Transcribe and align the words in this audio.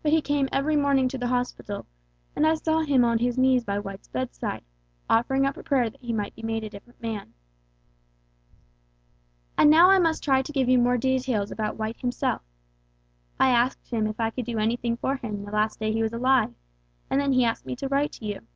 But 0.00 0.12
he 0.12 0.22
came 0.22 0.48
every 0.52 0.76
morning 0.76 1.08
to 1.08 1.18
the 1.18 1.26
hospital, 1.26 1.86
and 2.36 2.46
I 2.46 2.54
saw 2.54 2.82
him 2.82 3.04
on 3.04 3.18
his 3.18 3.36
knees 3.36 3.64
by 3.64 3.80
White's 3.80 4.06
bedside, 4.06 4.62
offering 5.10 5.44
up 5.44 5.56
a 5.56 5.64
prayer 5.64 5.90
that 5.90 6.00
he 6.00 6.12
might 6.12 6.36
be 6.36 6.42
made 6.44 6.62
a 6.62 6.70
different 6.70 7.02
man. 7.02 7.34
"And 9.58 9.68
now 9.68 9.90
I 9.90 9.98
must 9.98 10.22
try 10.22 10.40
to 10.40 10.52
give 10.52 10.68
you 10.68 10.78
more 10.78 10.96
details 10.98 11.50
about 11.50 11.76
White 11.76 11.96
himself. 12.00 12.42
I 13.40 13.50
asked 13.50 13.88
him 13.90 14.06
if 14.06 14.20
I 14.20 14.30
could 14.30 14.44
do 14.46 14.58
anything 14.60 14.98
for 14.98 15.16
him 15.16 15.44
the 15.44 15.50
last 15.50 15.80
day 15.80 15.90
he 15.92 16.04
was 16.04 16.12
alive 16.12 16.54
and 17.10 17.20
then 17.20 17.32
he 17.32 17.44
asked 17.44 17.66
me 17.66 17.74
to 17.74 17.88
write 17.88 18.12
to 18.12 18.24
you. 18.24 18.46